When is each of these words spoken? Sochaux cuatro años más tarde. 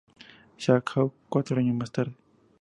Sochaux 0.57 1.13
cuatro 1.29 1.59
años 1.59 1.75
más 1.75 1.91
tarde. 1.91 2.15